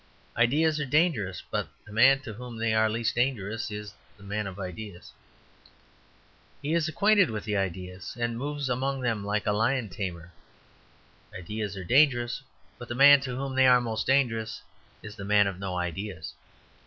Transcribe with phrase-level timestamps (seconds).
[0.35, 4.47] Ideas are dangerous, but the man to whom they are least dangerous is the man
[4.47, 5.13] of ideas.
[6.59, 10.31] He is acquainted with ideas, and moves among them like a lion tamer.
[11.37, 12.41] Ideas are dangerous,
[12.79, 14.63] but the man to whom they are most dangerous
[15.03, 16.33] is the man of no ideas.